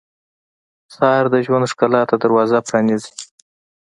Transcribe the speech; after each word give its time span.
سهار 0.93 1.25
د 1.33 1.35
ژوند 1.45 1.69
ښکلا 1.71 2.01
ته 2.09 2.15
دروازه 2.23 2.57
پرانیزي. 2.67 3.13